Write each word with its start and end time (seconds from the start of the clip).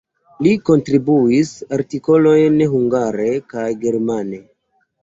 Li 0.45 0.53
kontribuis 0.69 1.51
artikolojn 1.79 2.59
hungare 2.75 3.31
kaj 3.55 3.71
germane. 3.87 4.43